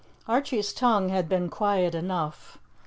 Archie's 0.27 0.73
tongue 0.73 1.09
had 1.09 1.29
been 1.29 1.47
quiet 1.47 1.93
enough. 1.93 2.57